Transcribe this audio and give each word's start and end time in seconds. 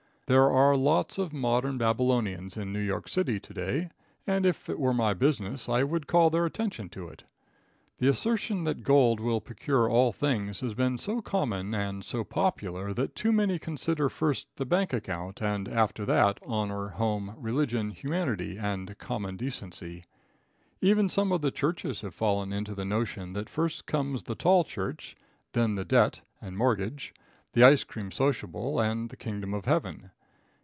There 0.27 0.49
are 0.49 0.77
lots 0.77 1.17
of 1.17 1.33
modern 1.33 1.77
Babylonians 1.77 2.55
in 2.55 2.71
New 2.71 2.79
York 2.79 3.09
City 3.09 3.37
to 3.41 3.53
day, 3.53 3.89
and 4.25 4.45
if 4.45 4.69
it 4.69 4.79
were 4.79 4.93
my 4.93 5.13
business 5.13 5.67
I 5.67 5.83
would 5.83 6.07
call 6.07 6.29
their 6.29 6.45
attention 6.45 6.87
to 6.91 7.09
it. 7.09 7.25
The 7.97 8.07
assertion 8.07 8.63
that 8.63 8.81
gold 8.81 9.19
will 9.19 9.41
procure 9.41 9.89
all 9.89 10.13
things 10.13 10.61
has 10.61 10.73
been 10.73 10.97
so 10.97 11.19
common 11.21 11.73
and 11.75 12.05
so 12.05 12.23
popular 12.23 12.93
that 12.93 13.13
too 13.13 13.33
many 13.33 13.59
consider 13.59 14.07
first 14.07 14.47
the 14.55 14.63
bank 14.65 14.93
account, 14.93 15.41
and 15.41 15.67
after 15.67 16.05
that 16.05 16.39
honor, 16.45 16.87
home, 16.87 17.35
religion, 17.37 17.89
humanity 17.89 18.57
and 18.57 18.97
common 18.99 19.35
decency. 19.35 20.05
Even 20.79 21.09
some 21.09 21.33
of 21.33 21.41
the 21.41 21.51
churches 21.51 21.99
have 21.99 22.15
fallen 22.15 22.53
into 22.53 22.73
the 22.73 22.85
notion 22.85 23.33
that 23.33 23.49
first 23.49 23.85
comes 23.85 24.23
the 24.23 24.35
tall 24.35 24.63
church, 24.63 25.13
then 25.51 25.75
the 25.75 25.83
debt 25.83 26.21
and 26.41 26.57
mortgage, 26.57 27.13
the 27.51 27.65
ice 27.65 27.83
cream 27.83 28.11
sociable 28.11 28.79
and 28.79 29.09
the 29.09 29.17
kingdom 29.17 29.53
of 29.53 29.65
Heaven. 29.65 30.09